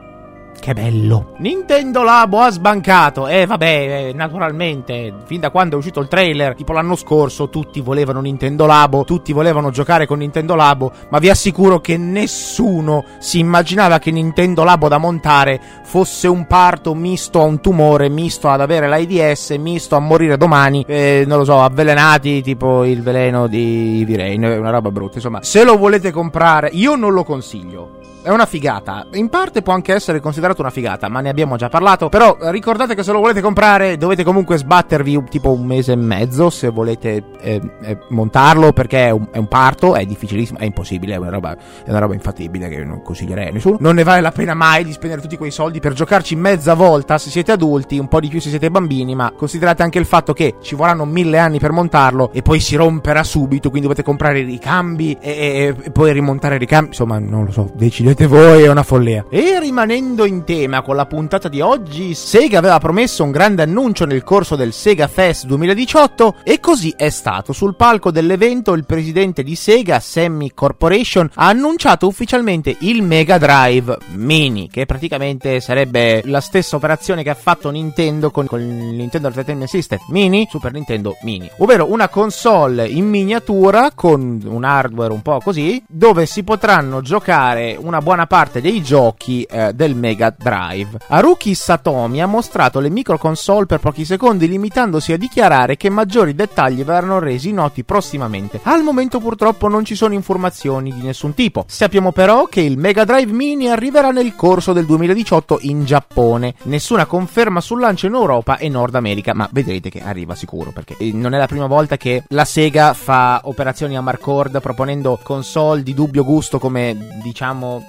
Che 0.60 0.74
bello. 0.74 1.36
Nintendo 1.38 2.04
Labo 2.04 2.42
ha 2.42 2.50
sbancato. 2.50 3.28
Eh, 3.28 3.46
vabbè, 3.46 4.10
eh, 4.10 4.14
naturalmente, 4.14 5.14
fin 5.26 5.40
da 5.40 5.52
quando 5.52 5.76
è 5.76 5.78
uscito 5.78 6.02
il 6.02 6.08
trailer, 6.10 6.54
tipo 6.54 6.74
l'anno 6.74 6.96
scorso, 6.96 7.50
tutti 7.50 7.80
volevano 7.80 8.20
Nintendo 8.20 8.66
Labo, 8.66 9.06
tutti 9.06 9.32
volevano 9.32 9.72
giocare 9.72 10.06
con 10.06 10.20
Nintendo 10.20 10.56
Labo, 10.56 10.92
ma 11.10 11.20
vi 11.20 11.30
assicuro 11.30 11.80
che 11.80 11.98
nessuno 11.98 13.06
si 13.20 13.40
immaginava 13.40 14.00
che 14.00 14.12
Nintendo 14.12 14.64
Labo 14.64 14.90
da 14.90 14.98
montare 14.98 15.60
fosse 15.84 16.28
un 16.28 16.46
parto 16.46 16.94
misto 16.94 17.40
a 17.40 17.46
un 17.46 17.62
tumore, 17.62 18.10
misto 18.10 18.50
ad 18.50 18.60
avere 18.62 18.88
l'AIDS, 18.88 19.52
misto 19.52 19.96
a 19.96 20.00
morire 20.00 20.38
domani, 20.38 20.84
eh, 20.88 21.24
non 21.26 21.40
lo 21.40 21.46
so, 21.46 21.62
avvelenati, 21.62 22.42
tipo 22.42 22.84
il 22.84 23.02
veleno 23.02 23.48
di 23.48 24.04
Virein, 24.06 24.44
una 24.44 24.72
roba 24.72 24.92
brutta. 24.92 25.16
Insomma, 25.16 25.42
se 25.42 25.64
lo 25.64 25.78
volete 25.78 26.12
comprare, 26.12 26.70
io 26.74 26.96
non 26.96 27.14
lo 27.14 27.24
consiglio 27.24 27.98
è 28.22 28.30
una 28.30 28.46
figata. 28.46 29.08
In 29.14 29.30
parte 29.30 29.62
può 29.62 29.74
anche 29.74 29.94
essere 29.94 30.20
considerato 30.20 30.62
una 30.62 30.70
figata, 30.70 31.08
ma 31.08 31.22
ne 31.22 31.30
abbiamo 31.30 31.56
già 31.56 31.70
parlato. 31.70 32.10
Però 32.10 32.38
ricordate 32.52 32.96
che 32.96 33.04
se 33.04 33.12
lo 33.12 33.20
volete 33.20 33.42
comprare 33.42 33.98
dovete 33.98 34.24
comunque 34.24 34.58
sbattervi 34.58 35.24
tipo 35.30 35.52
un 35.52 35.66
mese 35.66 35.94
e 35.94 35.96
mezzo 35.96 36.50
se 36.50 36.70
volete 36.70 37.24
eh, 37.40 37.62
eh, 37.82 37.98
montarlo 38.10 38.74
perché 38.74 39.08
è 39.08 39.10
un, 39.12 39.28
è 39.32 39.38
un, 39.38 39.48
parto, 39.48 39.96
è 39.96 40.06
difficilissimo, 40.06 40.60
è 40.60 40.66
impossibile, 40.66 41.14
è 41.14 41.18
una 41.18 41.30
roba, 41.30 41.56
è 41.56 41.90
una 41.90 42.00
roba 42.00 42.14
infattibile 42.14 42.68
che 42.68 42.84
non 42.84 43.02
consiglierei 43.02 43.48
a 43.48 43.52
nessuno. 43.52 43.78
Non 43.80 43.96
ne 43.96 44.04
vale 44.04 44.22
la 44.22 44.32
pena 44.32 44.54
mai 44.54 44.84
di 44.84 44.92
spendere 44.92 45.22
tutti 45.22 45.38
quei 45.38 45.52
soldi 45.52 45.80
per 45.80 45.94
giocarci 45.94 46.36
mezza 46.36 46.74
volta 46.74 47.18
se 47.18 47.30
siete 47.30 47.54
adulti, 47.54 47.98
un 47.98 48.08
po' 48.08 48.20
di 48.20 48.28
più 48.28 48.42
se 48.42 48.50
siete 48.50 48.70
bambini, 48.70 49.16
ma 49.16 49.32
considerate 49.36 49.84
anche 49.84 50.00
il 50.00 50.06
fatto 50.06 50.34
che 50.34 50.56
ci 50.62 50.76
vorranno 50.76 51.06
mille 51.06 51.38
anni 51.38 51.60
per 51.60 51.72
montarlo 51.72 52.32
e 52.34 52.42
poi 52.42 52.60
si 52.60 52.76
romperà 52.76 53.24
subito, 53.24 53.70
quindi 53.70 53.88
dovete 53.88 54.04
comprare 54.04 54.40
i 54.40 54.44
ricambi 54.44 55.18
e, 55.20 55.32
e, 55.32 55.76
e 55.84 55.92
poi 55.92 56.12
rimontare 56.12 56.56
i 56.56 56.60
ricambi. 56.60 56.88
Insomma, 56.88 57.18
non 57.20 57.46
lo 57.46 57.52
so, 57.52 57.70
decidete 57.74 58.09
voi, 58.28 58.64
è 58.64 58.70
una 58.70 58.84
follia. 58.84 59.26
E 59.30 59.60
rimanendo 59.60 60.26
in 60.26 60.44
tema 60.44 60.82
con 60.82 60.96
la 60.96 61.06
puntata 61.06 61.48
di 61.48 61.62
oggi, 61.62 62.14
Sega 62.14 62.58
aveva 62.58 62.80
promesso 62.80 63.24
un 63.24 63.32
grande 63.32 63.62
annuncio 63.62 64.06
nel 64.06 64.24
corso 64.24 64.56
del 64.56 64.74
Sega 64.74 65.08
Fest 65.08 65.46
2018 65.46 66.38
e 66.44 66.60
così 66.60 66.94
è 66.98 67.10
stato. 67.10 67.54
Sul 67.54 67.76
palco 67.76 68.12
dell'evento 68.12 68.74
il 68.74 68.86
presidente 68.86 69.44
di 69.44 69.56
Sega, 69.56 70.00
Sammy 70.00 70.52
Corporation, 70.54 71.30
ha 71.36 71.48
annunciato 71.48 72.08
ufficialmente 72.08 72.76
il 72.80 73.04
Mega 73.04 73.38
Drive 73.38 73.98
Mini, 74.14 74.70
che 74.70 74.86
praticamente 74.86 75.60
sarebbe 75.60 76.22
la 76.26 76.42
stessa 76.42 76.76
operazione 76.76 77.22
che 77.22 77.30
ha 77.30 77.36
fatto 77.36 77.70
Nintendo 77.70 78.32
con, 78.32 78.48
con 78.48 78.60
Nintendo 78.60 79.28
Entertainment 79.28 79.70
System 79.70 80.00
Mini, 80.10 80.48
Super 80.50 80.72
Nintendo 80.72 81.16
Mini, 81.22 81.50
ovvero 81.58 81.92
una 81.92 82.10
console 82.10 82.88
in 82.88 83.08
miniatura 83.08 83.92
con 83.94 84.42
un 84.44 84.64
hardware 84.64 85.14
un 85.14 85.22
po' 85.22 85.40
così, 85.44 85.84
dove 85.88 86.26
si 86.26 86.44
potranno 86.44 87.02
giocare 87.02 87.78
una 87.80 87.99
buona 88.02 88.28
parte 88.28 88.62
dei 88.62 88.82
giochi 88.82 89.44
eh, 89.44 89.74
del 89.74 89.96
Mega 89.96 90.34
Drive. 90.36 90.98
Haruki 91.08 91.54
Satomi 91.54 92.22
ha 92.22 92.26
mostrato 92.28 92.80
le 92.80 92.90
microconsole 92.90 93.66
per 93.66 93.80
pochi 93.80 94.06
secondi, 94.06 94.48
limitandosi 94.48 95.14
a 95.14 95.18
dichiarare 95.18 95.78
che 95.78 95.90
maggiori 95.90 96.36
dettagli 96.36 96.84
verranno 96.84 97.20
resi 97.20 97.52
noti 97.52 97.84
prossimamente. 97.84 98.60
Al 98.64 98.84
momento 98.84 99.20
purtroppo 99.20 99.68
non 99.68 99.86
ci 99.86 99.96
sono 99.96 100.14
informazioni 100.14 100.94
di 100.94 101.02
nessun 101.02 101.34
tipo. 101.34 101.66
Sappiamo 101.68 102.12
però 102.12 102.46
che 102.46 102.62
il 102.62 102.78
Mega 102.78 103.04
Drive 103.04 103.32
Mini 103.32 103.70
arriverà 103.70 104.12
nel 104.12 104.36
corso 104.36 104.74
del 104.74 104.86
2018 104.86 105.60
in 105.62 105.86
Giappone. 105.86 106.56
Nessuna 106.64 107.06
conferma 107.06 107.62
sul 107.62 107.80
lancio 107.80 108.08
in 108.08 108.14
Europa 108.14 108.58
e 108.58 108.70
Nord 108.70 108.96
America, 108.96 109.34
ma 109.34 109.48
vedrete 109.52 109.90
che 109.90 110.02
arriva 110.02 110.36
sicuro 110.36 110.72
perché 110.72 110.96
eh, 110.98 111.12
non 111.14 111.34
è 111.34 111.38
la 111.38 111.48
prima 111.48 111.68
volta 111.68 111.98
che 111.98 112.24
la 112.30 112.46
Sega 112.46 112.94
fa 112.94 113.42
operazioni 113.44 113.98
a 113.98 114.02
Marcord 114.02 114.60
proponendo 114.62 115.20
console 115.22 115.84
di 115.84 115.94
dubbio 115.94 116.24
gusto 116.24 116.60
come 116.60 117.20
diciamo 117.22 117.89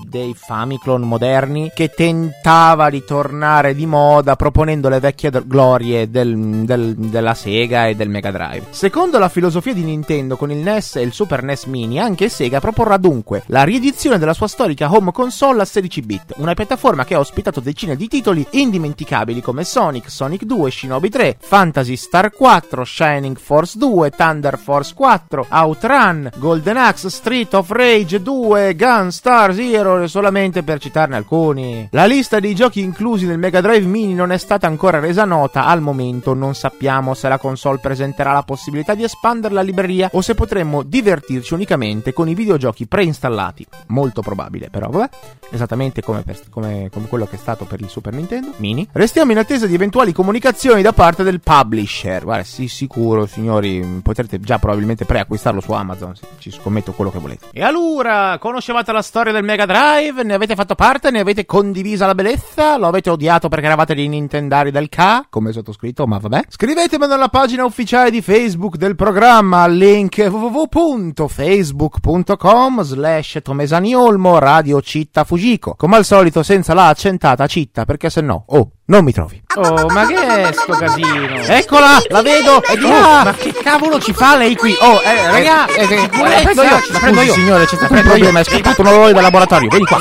dei 0.11 0.35
Famiclone 0.35 1.05
moderni 1.05 1.71
che 1.73 1.87
tentava 1.95 2.89
di 2.89 3.01
tornare 3.05 3.73
di 3.73 3.85
moda 3.85 4.35
proponendo 4.35 4.89
le 4.89 4.99
vecchie 4.99 5.31
glorie 5.45 6.09
del, 6.09 6.65
del, 6.65 6.95
della 6.95 7.33
Sega 7.33 7.87
e 7.87 7.95
del 7.95 8.09
Mega 8.09 8.29
Drive. 8.29 8.65
Secondo 8.71 9.17
la 9.19 9.29
filosofia 9.29 9.73
di 9.73 9.85
Nintendo 9.85 10.35
con 10.35 10.51
il 10.51 10.57
NES 10.57 10.97
e 10.97 11.01
il 11.01 11.13
Super 11.13 11.43
NES 11.43 11.63
Mini, 11.63 11.97
anche 11.97 12.27
Sega 12.27 12.59
proporrà 12.59 12.97
dunque 12.97 13.43
la 13.45 13.63
riedizione 13.63 14.17
della 14.17 14.33
sua 14.33 14.49
storica 14.49 14.91
home 14.93 15.13
console 15.13 15.61
a 15.61 15.65
16 15.65 16.01
bit, 16.01 16.33
una 16.35 16.55
piattaforma 16.55 17.05
che 17.05 17.15
ha 17.15 17.19
ospitato 17.19 17.61
decine 17.61 17.95
di 17.95 18.09
titoli 18.09 18.45
indimenticabili 18.49 19.39
come 19.39 19.63
Sonic, 19.63 20.11
Sonic 20.11 20.43
2, 20.43 20.69
Shinobi 20.69 21.09
3, 21.09 21.37
Fantasy 21.39 21.95
Star 21.95 22.31
4, 22.31 22.83
Shining 22.83 23.37
Force 23.37 23.77
2, 23.77 24.09
Thunder 24.09 24.57
Force 24.57 24.93
4, 24.93 25.45
Outrun, 25.49 26.31
Golden 26.35 26.75
Axe, 26.75 27.09
Street 27.09 27.53
of 27.53 27.69
Rage 27.69 28.21
2, 28.21 28.75
Gunstar 28.75 29.53
Zero 29.53 29.99
Zero 30.01 30.07
solamente 30.07 30.63
per 30.63 30.79
citarne 30.79 31.15
alcuni. 31.15 31.87
La 31.91 32.05
lista 32.05 32.39
dei 32.39 32.55
giochi 32.55 32.81
inclusi 32.81 33.25
nel 33.25 33.37
Mega 33.37 33.61
Drive 33.61 33.85
Mini 33.85 34.13
non 34.13 34.31
è 34.31 34.37
stata 34.37 34.67
ancora 34.67 34.99
resa 34.99 35.25
nota, 35.25 35.65
al 35.65 35.81
momento 35.81 36.33
non 36.33 36.55
sappiamo 36.55 37.13
se 37.13 37.27
la 37.27 37.37
console 37.37 37.79
presenterà 37.79 38.31
la 38.33 38.43
possibilità 38.43 38.95
di 38.95 39.03
espandere 39.03 39.53
la 39.53 39.61
libreria 39.61 40.09
o 40.13 40.21
se 40.21 40.35
potremmo 40.35 40.83
divertirci 40.83 41.53
unicamente 41.53 42.13
con 42.13 42.27
i 42.27 42.33
videogiochi 42.33 42.87
preinstallati. 42.87 43.65
Molto 43.87 44.21
probabile 44.21 44.69
però, 44.69 44.89
vabbè, 44.89 45.09
esattamente 45.51 46.01
come, 46.01 46.23
per, 46.23 46.39
come, 46.49 46.89
come 46.91 47.07
quello 47.07 47.25
che 47.25 47.35
è 47.35 47.39
stato 47.39 47.65
per 47.65 47.81
il 47.81 47.89
Super 47.89 48.13
Nintendo 48.13 48.53
Mini. 48.57 48.87
Restiamo 48.91 49.31
in 49.31 49.37
attesa 49.37 49.65
di 49.65 49.73
eventuali 49.73 50.13
comunicazioni 50.13 50.81
da 50.81 50.93
parte 50.93 51.23
del 51.23 51.41
publisher. 51.41 52.23
Guarda, 52.23 52.43
sì, 52.43 52.67
sicuro, 52.67 53.25
signori, 53.25 54.01
potrete 54.01 54.39
già 54.39 54.57
probabilmente 54.57 55.05
preacquistarlo 55.05 55.61
su 55.61 55.71
Amazon, 55.71 56.13
ci 56.39 56.51
scommetto 56.51 56.93
quello 56.93 57.11
che 57.11 57.19
volete. 57.19 57.47
E 57.51 57.63
allora, 57.63 58.37
conoscevate 58.39 58.91
la 58.91 59.01
storia 59.01 59.31
del 59.31 59.43
Mega 59.43 59.65
Drive? 59.65 59.90
Drive, 59.91 60.23
ne 60.23 60.33
avete 60.33 60.55
fatto 60.55 60.73
parte, 60.73 61.11
ne 61.11 61.19
avete 61.19 61.45
condivisa 61.45 62.05
la 62.05 62.15
bellezza, 62.15 62.77
lo 62.77 62.87
avete 62.87 63.09
odiato 63.09 63.49
perché 63.49 63.65
eravate 63.65 63.93
dei 63.93 64.07
Nintendari 64.07 64.71
del 64.71 64.87
K, 64.87 65.25
come 65.29 65.51
sottoscritto, 65.51 66.07
ma 66.07 66.17
vabbè. 66.17 66.43
Scrivetemi 66.47 67.07
nella 67.07 67.27
pagina 67.27 67.65
ufficiale 67.65 68.09
di 68.09 68.21
Facebook 68.21 68.77
del 68.77 68.95
programma 68.95 69.67
link 69.67 70.25
www.facebook.com 70.29 72.83
slash 72.83 73.39
tomesaniolmo 73.43 74.39
radio 74.39 74.79
citta 74.79 75.25
Fujiko. 75.25 75.75
Come 75.75 75.97
al 75.97 76.05
solito 76.05 76.41
senza 76.41 76.73
la 76.73 76.87
accentata 76.87 77.45
citta 77.47 77.83
perché 77.83 78.09
se 78.09 78.21
no, 78.21 78.45
oh, 78.47 78.71
non 78.91 79.05
mi 79.05 79.13
trovi. 79.13 79.41
Oh, 79.55 79.87
ma 79.87 80.05
che 80.05 80.15
è 80.15 80.51
sto 80.51 80.73
casino? 80.73 81.37
Eccola, 81.47 82.01
la 82.09 82.21
vedo, 82.21 82.61
è 82.61 82.75
di 82.75 82.81
là. 82.81 83.21
Oh, 83.21 83.23
ma 83.23 83.33
che 83.33 83.53
cavolo 83.53 83.99
ci 83.99 84.11
fa 84.13 84.35
lei 84.35 84.53
qui? 84.55 84.75
Oh, 84.81 85.01
eh, 85.01 85.31
raga, 85.31 85.65
eh, 85.67 85.83
eh, 85.83 86.09
la 86.11 86.41
prendo 86.41 86.61
io, 86.61 86.81
la 86.91 86.99
prendo 86.99 87.21
io. 87.21 87.33
Signore, 87.33 87.65
c'è 87.65 87.75
stato 87.77 87.93
un 87.93 88.01
problema, 88.01 88.39
è 88.41 88.43
scappato 88.43 88.81
un 88.81 88.87
orologio 88.87 89.13
dal 89.13 89.23
laboratorio, 89.23 89.69
vieni 89.69 89.85
qua. 89.85 89.97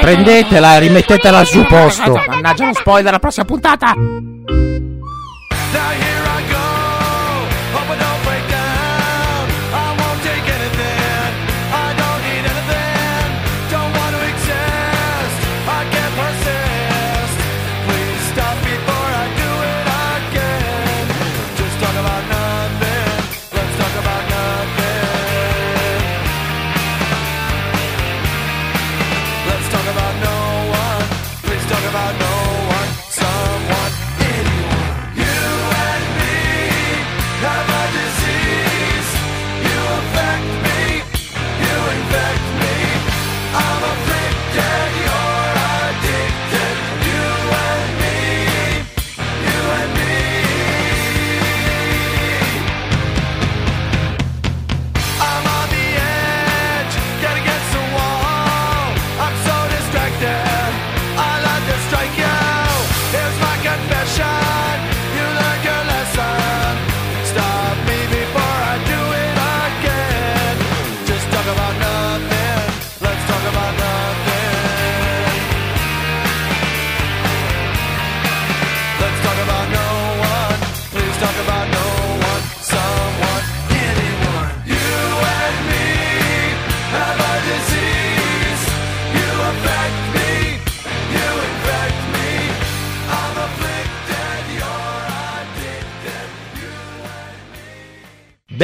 Prendetela 0.00 0.76
e 0.76 0.78
rimettetela 0.78 1.38
al 1.38 1.46
suo 1.46 1.64
posto. 1.64 2.22
Mannaggia 2.28 2.66
lo 2.66 2.74
spoiler, 2.74 3.10
la 3.10 3.18
prossima 3.18 3.44
puntata. 3.44 3.94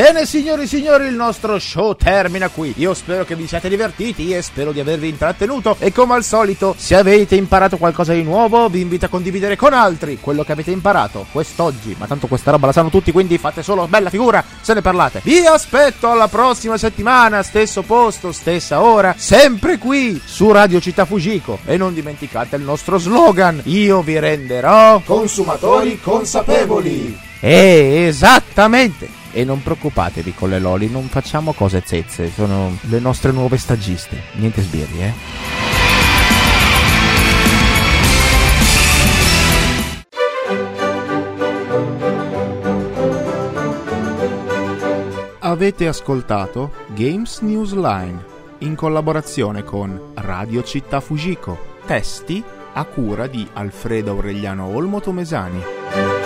Bene 0.00 0.24
signori 0.24 0.62
e 0.62 0.66
signori, 0.66 1.08
il 1.08 1.14
nostro 1.14 1.58
show 1.58 1.94
termina 1.94 2.48
qui. 2.48 2.72
Io 2.78 2.94
spero 2.94 3.26
che 3.26 3.36
vi 3.36 3.46
siate 3.46 3.68
divertiti 3.68 4.34
e 4.34 4.40
spero 4.40 4.72
di 4.72 4.80
avervi 4.80 5.10
intrattenuto 5.10 5.76
e 5.78 5.92
come 5.92 6.14
al 6.14 6.24
solito, 6.24 6.74
se 6.74 6.96
avete 6.96 7.36
imparato 7.36 7.76
qualcosa 7.76 8.14
di 8.14 8.22
nuovo, 8.22 8.70
vi 8.70 8.80
invito 8.80 9.04
a 9.04 9.08
condividere 9.10 9.56
con 9.56 9.74
altri 9.74 10.16
quello 10.18 10.42
che 10.42 10.52
avete 10.52 10.70
imparato 10.70 11.26
quest'oggi. 11.30 11.96
Ma 11.98 12.06
tanto 12.06 12.28
questa 12.28 12.50
roba 12.50 12.68
la 12.68 12.72
sanno 12.72 12.88
tutti, 12.88 13.12
quindi 13.12 13.36
fate 13.36 13.62
solo 13.62 13.86
bella 13.88 14.08
figura 14.08 14.42
se 14.62 14.72
ne 14.72 14.80
parlate. 14.80 15.20
Vi 15.22 15.44
aspetto 15.44 16.10
alla 16.10 16.28
prossima 16.28 16.78
settimana, 16.78 17.42
stesso 17.42 17.82
posto, 17.82 18.32
stessa 18.32 18.80
ora, 18.80 19.14
sempre 19.18 19.76
qui 19.76 20.18
su 20.24 20.50
Radio 20.50 20.80
Città 20.80 21.04
Fujiko 21.04 21.58
e 21.66 21.76
non 21.76 21.92
dimenticate 21.92 22.56
il 22.56 22.62
nostro 22.62 22.96
slogan. 22.96 23.60
Io 23.64 24.00
vi 24.00 24.18
renderò 24.18 25.02
consumatori 25.04 26.00
consapevoli. 26.00 27.18
Eh, 27.40 28.06
esattamente. 28.06 29.19
E 29.32 29.44
non 29.44 29.62
preoccupatevi 29.62 30.34
con 30.34 30.48
le 30.48 30.58
loli, 30.58 30.88
non 30.88 31.08
facciamo 31.08 31.52
cose 31.52 31.82
zezze, 31.84 32.30
sono 32.30 32.76
le 32.82 32.98
nostre 32.98 33.32
nuove 33.32 33.58
stagiste. 33.58 34.20
Niente 34.34 34.62
sbirri, 34.62 35.02
eh. 35.02 35.12
Avete 45.50 45.88
ascoltato 45.88 46.72
Games 46.94 47.40
News 47.40 47.74
Line 47.74 48.24
in 48.58 48.74
collaborazione 48.74 49.64
con 49.64 50.12
Radio 50.14 50.62
Città 50.62 51.00
Fujiko. 51.00 51.78
Testi 51.86 52.42
a 52.72 52.84
cura 52.84 53.26
di 53.26 53.48
Alfredo 53.54 54.12
Aureliano 54.12 54.66
Olmo 54.66 55.00
Tomesani. 55.00 56.19